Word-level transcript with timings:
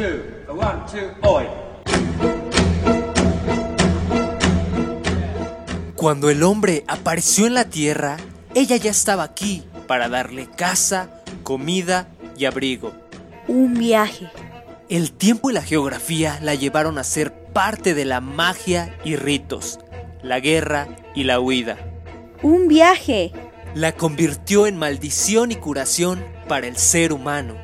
two, 0.00 0.52
one, 0.54 0.80
two, 0.90 1.28
oi. 1.28 1.44
Cuando 5.94 6.30
el 6.30 6.42
hombre 6.42 6.84
apareció 6.88 7.46
en 7.46 7.52
la 7.52 7.66
tierra, 7.66 8.16
ella 8.54 8.76
ya 8.76 8.90
estaba 8.90 9.24
aquí 9.24 9.62
para 9.86 10.08
darle 10.08 10.48
casa, 10.48 11.22
comida 11.42 12.08
y 12.38 12.46
abrigo. 12.46 12.92
Un 13.46 13.74
viaje. 13.74 14.30
El 14.88 15.12
tiempo 15.12 15.50
y 15.50 15.52
la 15.52 15.62
geografía 15.62 16.38
la 16.40 16.54
llevaron 16.54 16.96
a 16.96 17.04
ser 17.04 17.34
parte 17.52 17.92
de 17.92 18.06
la 18.06 18.22
magia 18.22 18.96
y 19.04 19.16
ritos, 19.16 19.80
la 20.22 20.40
guerra 20.40 20.88
y 21.14 21.24
la 21.24 21.40
huida. 21.40 21.76
Un 22.42 22.68
viaje. 22.68 23.32
La 23.74 23.92
convirtió 23.92 24.66
en 24.66 24.78
maldición 24.78 25.52
y 25.52 25.56
curación 25.56 26.24
para 26.48 26.66
el 26.66 26.78
ser 26.78 27.12
humano. 27.12 27.56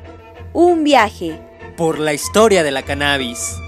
Un 0.53 0.83
viaje. 0.83 1.46
Por 1.77 1.99
la 1.99 2.11
historia 2.11 2.63
de 2.63 2.71
la 2.71 2.81
cannabis. 2.81 3.61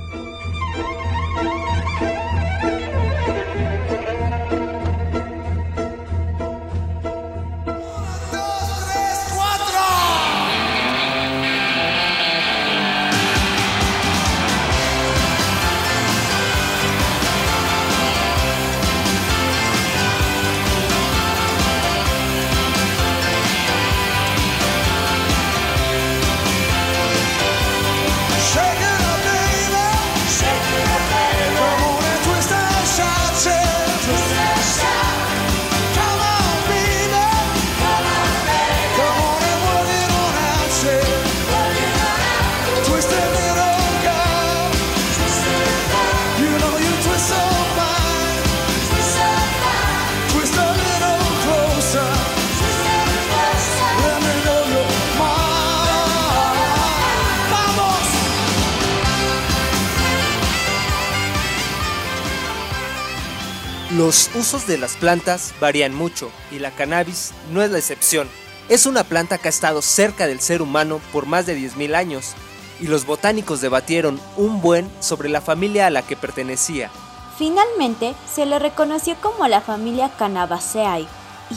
Los 63.92 64.30
usos 64.36 64.68
de 64.68 64.78
las 64.78 64.98
plantas 64.98 65.52
varían 65.60 65.96
mucho 65.96 66.30
y 66.52 66.60
la 66.60 66.70
cannabis 66.70 67.32
no 67.52 67.64
es 67.64 67.72
la 67.72 67.80
excepción. 67.80 68.30
Es 68.70 68.86
una 68.86 69.04
planta 69.04 69.40
que 69.40 69.48
ha 69.48 69.50
estado 69.50 69.82
cerca 69.82 70.28
del 70.28 70.42
ser 70.42 70.62
humano 70.62 71.02
por 71.12 71.26
más 71.26 71.48
de 71.48 71.58
10.000 71.58 71.96
años 71.96 72.34
y 72.80 72.86
los 72.86 73.08
botánicos 73.08 73.62
debatieron 73.62 74.22
un 74.38 74.62
buen 74.62 74.88
sobre 75.00 75.28
la 75.28 75.42
familia 75.42 75.88
a 75.88 75.90
la 75.90 76.04
que 76.04 76.16
pertenecía. 76.16 76.92
Finalmente 77.40 78.14
se 78.32 78.46
le 78.46 78.60
reconoció 78.60 79.16
como 79.22 79.48
la 79.48 79.60
familia 79.60 80.12
Cannabaceae 80.20 81.08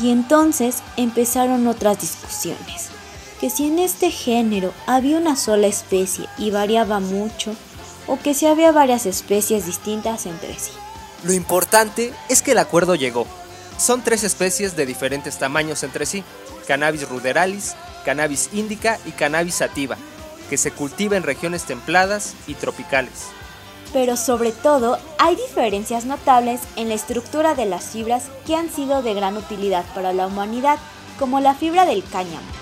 y 0.01 0.11
entonces 0.11 0.83
empezaron 0.97 1.67
otras 1.67 2.01
discusiones. 2.01 2.89
Que 3.43 3.51
si 3.51 3.67
en 3.67 3.79
este 3.79 4.11
género 4.11 4.73
había 4.87 5.19
una 5.19 5.37
sola 5.37 5.67
especie 5.67 6.31
y 6.39 6.51
variaba 6.51 6.99
mucho, 6.99 7.55
o 8.07 8.19
que 8.19 8.33
si 8.33 8.47
había 8.47 8.73
varias 8.73 9.05
especies 9.05 9.67
distintas 9.67 10.25
entre 10.25 10.59
sí. 10.59 10.71
Lo 11.25 11.33
importante 11.33 12.13
es 12.29 12.43
que 12.43 12.53
el 12.53 12.59
acuerdo 12.59 12.97
llegó. 12.97 13.27
Son 13.79 14.03
tres 14.03 14.25
especies 14.25 14.77
de 14.77 14.87
diferentes 14.87 15.39
tamaños 15.39 15.83
entre 15.83 16.05
sí, 16.05 16.25
Cannabis 16.67 17.09
ruderalis, 17.09 17.75
Cannabis 18.05 18.51
indica 18.53 18.99
y 19.05 19.13
Cannabis 19.13 19.57
sativa, 19.57 19.97
que 20.51 20.57
se 20.57 20.73
cultiva 20.73 21.17
en 21.17 21.23
regiones 21.23 21.65
templadas 21.65 22.35
y 22.47 22.55
tropicales. 22.55 23.27
Pero 23.93 24.17
sobre 24.17 24.53
todo 24.53 24.99
hay 25.19 25.37
diferencias 25.37 26.07
notables 26.07 26.61
en 26.77 26.89
la 26.89 26.95
estructura 26.95 27.55
de 27.55 27.67
las 27.67 27.91
fibras 27.91 28.25
que 28.47 28.57
han 28.57 28.71
sido 28.71 29.03
de 29.03 29.15
gran 29.15 29.37
utilidad 29.37 29.85
para 29.95 30.13
la 30.13 30.27
humanidad, 30.27 30.79
como 31.19 31.41
la 31.41 31.55
fibra 31.55 31.85
del 31.85 32.03
cáñamo. 32.05 32.62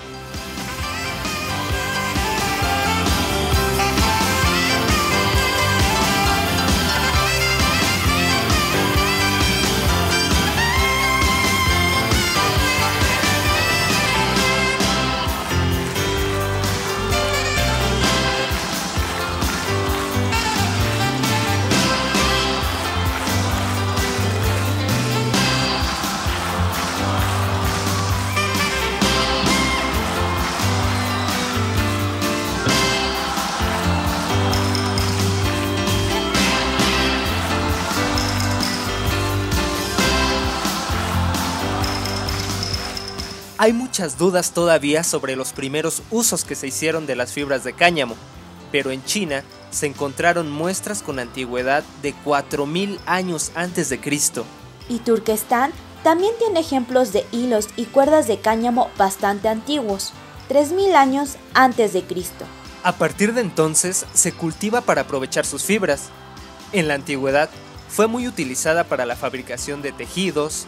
Hay 43.61 43.73
muchas 43.73 44.17
dudas 44.17 44.53
todavía 44.53 45.03
sobre 45.03 45.35
los 45.35 45.53
primeros 45.53 46.01
usos 46.09 46.45
que 46.45 46.55
se 46.55 46.65
hicieron 46.65 47.05
de 47.05 47.15
las 47.15 47.31
fibras 47.31 47.63
de 47.63 47.73
cáñamo, 47.73 48.15
pero 48.71 48.89
en 48.89 49.05
China 49.05 49.43
se 49.69 49.85
encontraron 49.85 50.49
muestras 50.51 51.03
con 51.03 51.19
antigüedad 51.19 51.83
de 52.01 52.13
4000 52.13 52.99
años 53.05 53.51
antes 53.53 53.89
de 53.89 53.99
Cristo. 53.99 54.45
Y 54.89 54.97
Turquestán 54.97 55.73
también 56.01 56.33
tiene 56.39 56.59
ejemplos 56.59 57.13
de 57.13 57.23
hilos 57.31 57.67
y 57.75 57.85
cuerdas 57.85 58.25
de 58.25 58.39
cáñamo 58.39 58.89
bastante 58.97 59.47
antiguos, 59.47 60.11
3000 60.47 60.95
años 60.95 61.35
antes 61.53 61.93
de 61.93 62.01
Cristo. 62.01 62.45
A 62.81 62.93
partir 62.93 63.31
de 63.35 63.41
entonces 63.41 64.07
se 64.11 64.31
cultiva 64.31 64.81
para 64.81 65.01
aprovechar 65.01 65.45
sus 65.45 65.61
fibras. 65.61 66.09
En 66.71 66.87
la 66.87 66.95
antigüedad 66.95 67.51
fue 67.89 68.07
muy 68.07 68.27
utilizada 68.27 68.85
para 68.85 69.05
la 69.05 69.15
fabricación 69.15 69.83
de 69.83 69.91
tejidos, 69.91 70.65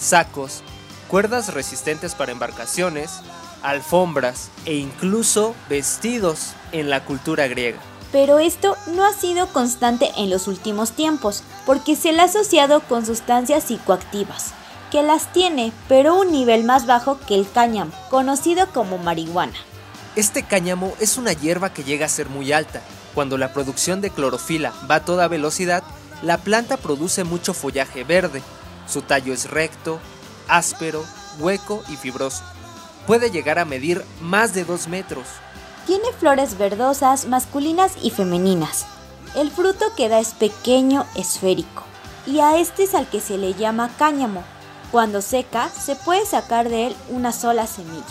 sacos, 0.00 0.64
cuerdas 1.12 1.52
resistentes 1.52 2.14
para 2.14 2.32
embarcaciones, 2.32 3.20
alfombras 3.62 4.48
e 4.64 4.76
incluso 4.76 5.54
vestidos 5.68 6.54
en 6.72 6.88
la 6.88 7.04
cultura 7.04 7.48
griega. 7.48 7.78
Pero 8.12 8.38
esto 8.38 8.78
no 8.94 9.04
ha 9.04 9.12
sido 9.12 9.46
constante 9.48 10.10
en 10.16 10.30
los 10.30 10.48
últimos 10.48 10.92
tiempos, 10.92 11.42
porque 11.66 11.96
se 11.96 12.12
le 12.12 12.22
ha 12.22 12.24
asociado 12.24 12.80
con 12.80 13.04
sustancias 13.04 13.64
psicoactivas, 13.64 14.54
que 14.90 15.02
las 15.02 15.30
tiene, 15.34 15.74
pero 15.86 16.18
un 16.18 16.32
nivel 16.32 16.64
más 16.64 16.86
bajo 16.86 17.20
que 17.20 17.34
el 17.34 17.46
cáñamo, 17.46 17.92
conocido 18.08 18.68
como 18.72 18.96
marihuana. 18.96 19.58
Este 20.16 20.44
cáñamo 20.44 20.94
es 20.98 21.18
una 21.18 21.34
hierba 21.34 21.74
que 21.74 21.84
llega 21.84 22.06
a 22.06 22.08
ser 22.08 22.30
muy 22.30 22.54
alta. 22.54 22.80
Cuando 23.14 23.36
la 23.36 23.52
producción 23.52 24.00
de 24.00 24.08
clorofila 24.08 24.72
va 24.90 24.94
a 24.94 25.04
toda 25.04 25.28
velocidad, 25.28 25.82
la 26.22 26.38
planta 26.38 26.78
produce 26.78 27.22
mucho 27.24 27.52
follaje 27.52 28.02
verde. 28.02 28.40
Su 28.88 29.02
tallo 29.02 29.34
es 29.34 29.50
recto, 29.50 30.00
áspero, 30.48 31.04
hueco 31.38 31.82
y 31.88 31.96
fibroso. 31.96 32.42
Puede 33.06 33.30
llegar 33.30 33.58
a 33.58 33.64
medir 33.64 34.04
más 34.20 34.54
de 34.54 34.64
2 34.64 34.88
metros. 34.88 35.26
Tiene 35.86 36.12
flores 36.12 36.58
verdosas, 36.58 37.26
masculinas 37.26 37.92
y 38.02 38.10
femeninas. 38.10 38.86
El 39.34 39.50
fruto 39.50 39.94
que 39.96 40.08
da 40.08 40.20
es 40.20 40.34
pequeño, 40.34 41.06
esférico, 41.16 41.84
y 42.26 42.40
a 42.40 42.58
este 42.58 42.84
es 42.84 42.94
al 42.94 43.08
que 43.08 43.20
se 43.20 43.38
le 43.38 43.54
llama 43.54 43.90
cáñamo. 43.98 44.44
Cuando 44.92 45.22
seca, 45.22 45.70
se 45.70 45.96
puede 45.96 46.26
sacar 46.26 46.68
de 46.68 46.88
él 46.88 46.96
una 47.08 47.32
sola 47.32 47.66
semilla. 47.66 48.04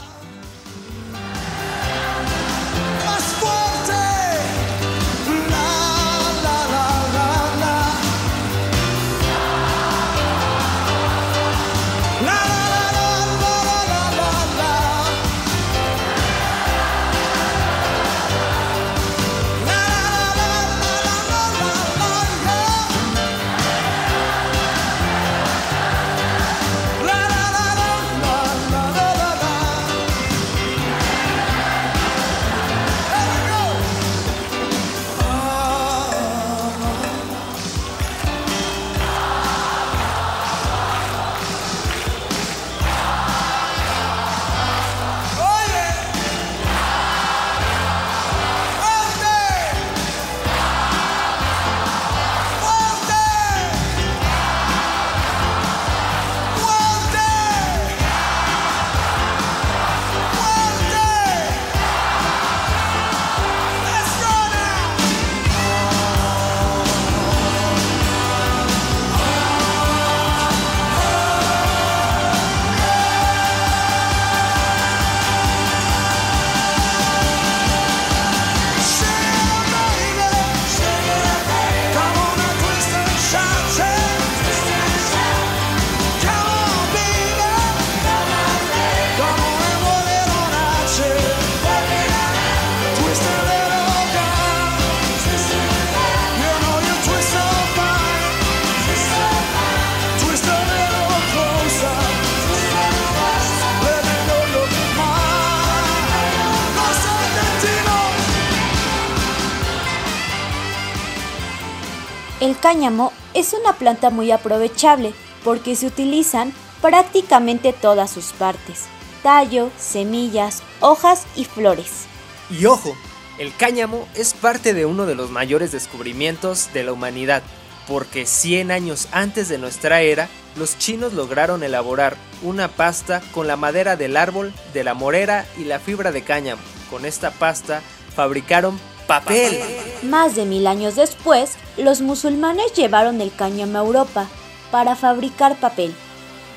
El 112.42 112.58
cáñamo 112.58 113.14
es 113.36 113.54
una 113.54 113.74
planta 113.74 114.10
muy 114.10 114.32
aprovechable 114.32 115.14
porque 115.44 115.76
se 115.76 115.86
utilizan 115.86 116.52
prácticamente 116.82 117.72
todas 117.72 118.10
sus 118.10 118.34
partes, 118.34 118.86
tallo, 119.22 119.70
semillas, 119.78 120.64
hojas 120.80 121.28
y 121.36 121.46
flores. 121.46 122.08
Y 122.50 122.66
ojo, 122.66 122.98
el 123.38 123.56
cáñamo 123.56 124.08
es 124.16 124.34
parte 124.34 124.74
de 124.74 124.88
uno 124.88 125.06
de 125.06 125.14
los 125.14 125.30
mayores 125.30 125.72
descubrimientos 125.72 126.74
de 126.74 126.84
la 126.84 126.94
humanidad, 126.94 127.44
porque 127.88 128.26
100 128.26 128.72
años 128.72 129.08
antes 129.12 129.48
de 129.48 129.60
nuestra 129.60 130.02
era, 130.02 130.28
los 130.56 130.80
chinos 130.80 131.14
lograron 131.14 131.62
elaborar 131.62 132.18
una 132.42 132.70
pasta 132.70 133.22
con 133.34 133.46
la 133.46 133.56
madera 133.56 133.98
del 133.98 134.18
árbol, 134.18 134.52
de 134.74 134.84
la 134.84 134.96
morera 134.96 135.46
y 135.60 135.66
la 135.66 135.78
fibra 135.78 136.12
de 136.12 136.24
cáñamo. 136.24 136.62
Con 136.90 137.06
esta 137.06 137.30
pasta 137.30 137.84
fabricaron 138.16 138.80
papel. 139.12 139.60
Más 140.04 140.38
de 140.38 140.46
mil 140.46 140.66
años 140.68 140.96
después, 140.96 141.58
los 141.76 142.00
musulmanes 142.00 142.72
llevaron 142.72 143.20
el 143.20 143.36
cáñamo 143.36 143.78
a 143.78 143.82
Europa 143.82 144.28
para 144.72 144.96
fabricar 144.96 145.58
papel. 145.58 145.94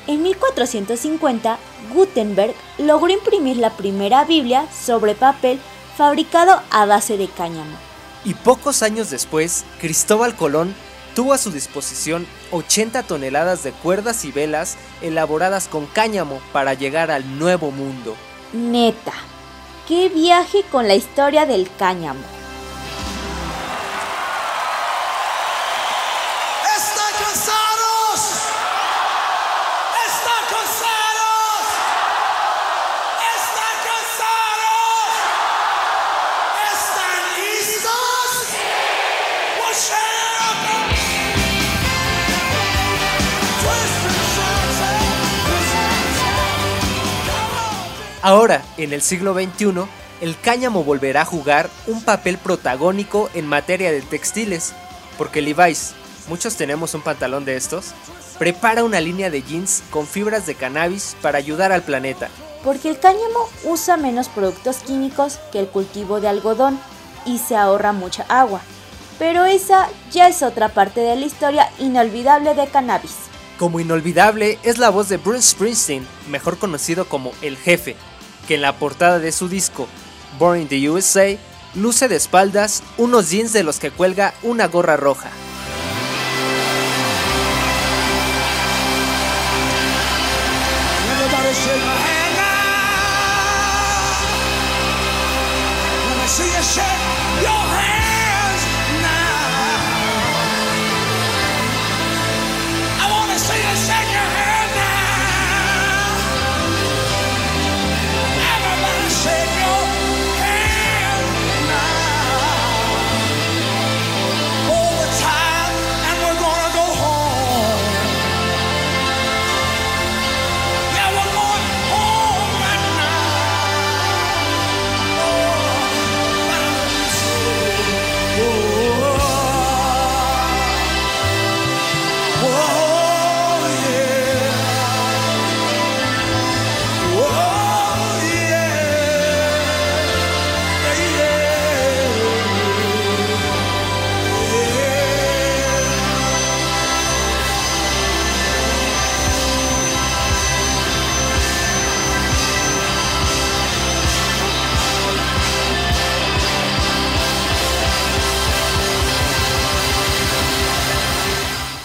En 0.06 0.22
1450, 0.22 1.58
Gutenberg 1.92 2.54
logró 2.78 3.12
imprimir 3.12 3.56
la 3.56 3.70
primera 3.70 4.24
Biblia 4.24 4.68
sobre 4.72 5.16
papel 5.16 5.58
fabricado 5.96 6.62
a 6.70 6.86
base 6.86 7.16
de 7.16 7.26
cáñamo. 7.26 7.76
Y 8.24 8.34
pocos 8.34 8.84
años 8.84 9.10
después, 9.10 9.64
Cristóbal 9.80 10.36
Colón 10.36 10.76
tuvo 11.16 11.32
a 11.32 11.38
su 11.38 11.50
disposición 11.50 12.24
80 12.52 13.02
toneladas 13.02 13.64
de 13.64 13.72
cuerdas 13.72 14.24
y 14.24 14.30
velas 14.30 14.76
elaboradas 15.02 15.66
con 15.66 15.86
cáñamo 15.86 16.38
para 16.52 16.74
llegar 16.74 17.10
al 17.10 17.36
Nuevo 17.36 17.72
Mundo. 17.72 18.14
Neta, 18.52 19.14
qué 19.88 20.08
viaje 20.08 20.62
con 20.70 20.86
la 20.86 20.94
historia 20.94 21.46
del 21.46 21.68
cáñamo. 21.76 22.44
Ahora, 48.24 48.64
en 48.78 48.94
el 48.94 49.02
siglo 49.02 49.34
XXI, 49.34 49.84
el 50.22 50.40
cáñamo 50.40 50.82
volverá 50.82 51.20
a 51.20 51.26
jugar 51.26 51.68
un 51.86 52.02
papel 52.02 52.38
protagónico 52.38 53.28
en 53.34 53.46
materia 53.46 53.92
de 53.92 54.00
textiles, 54.00 54.72
porque 55.18 55.42
Levi's, 55.42 55.92
muchos 56.26 56.56
tenemos 56.56 56.94
un 56.94 57.02
pantalón 57.02 57.44
de 57.44 57.56
estos, 57.56 57.92
prepara 58.38 58.82
una 58.82 58.98
línea 58.98 59.28
de 59.28 59.42
jeans 59.42 59.82
con 59.90 60.06
fibras 60.06 60.46
de 60.46 60.54
cannabis 60.54 61.18
para 61.20 61.36
ayudar 61.36 61.70
al 61.70 61.82
planeta. 61.82 62.30
Porque 62.64 62.88
el 62.88 62.98
cáñamo 62.98 63.46
usa 63.64 63.98
menos 63.98 64.30
productos 64.30 64.78
químicos 64.78 65.38
que 65.52 65.60
el 65.60 65.66
cultivo 65.66 66.22
de 66.22 66.28
algodón 66.28 66.80
y 67.26 67.36
se 67.36 67.56
ahorra 67.56 67.92
mucha 67.92 68.24
agua. 68.30 68.62
Pero 69.18 69.44
esa 69.44 69.90
ya 70.10 70.28
es 70.28 70.42
otra 70.42 70.70
parte 70.70 71.00
de 71.00 71.14
la 71.16 71.26
historia 71.26 71.70
inolvidable 71.78 72.54
de 72.54 72.68
cannabis. 72.68 73.16
Como 73.58 73.80
inolvidable 73.80 74.58
es 74.62 74.78
la 74.78 74.88
voz 74.88 75.10
de 75.10 75.18
Bruce 75.18 75.50
Springsteen, 75.50 76.06
mejor 76.30 76.58
conocido 76.58 77.04
como 77.04 77.30
El 77.42 77.58
Jefe, 77.58 77.96
que 78.44 78.55
en 78.55 78.62
la 78.62 78.76
portada 78.76 79.19
de 79.19 79.32
su 79.32 79.49
disco 79.49 79.88
Born 80.38 80.62
in 80.62 80.69
the 80.69 80.91
USA 80.91 81.37
luce 81.75 82.08
de 82.08 82.17
espaldas 82.17 82.82
unos 82.99 83.31
jeans 83.31 83.52
de 83.52 83.64
los 83.64 83.79
que 83.79 83.91
cuelga 83.91 84.35
una 84.43 84.69
gorra 84.69 84.96
roja. 84.96 85.31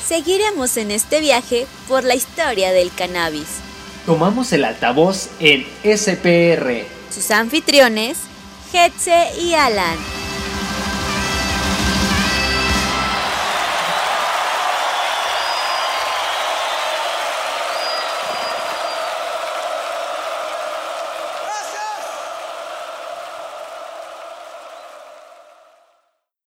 Seguiremos 0.09 0.75
en 0.77 0.89
este 0.89 1.21
viaje 1.21 1.67
por 1.87 2.03
la 2.03 2.15
historia 2.15 2.71
del 2.71 2.91
cannabis. 2.91 3.45
Tomamos 4.07 4.51
el 4.53 4.65
altavoz 4.65 5.29
en 5.39 5.67
SPR. 5.83 6.83
Sus 7.13 7.29
anfitriones, 7.29 8.17
Hetze 8.73 9.39
y 9.39 9.53
Alan. 9.53 10.18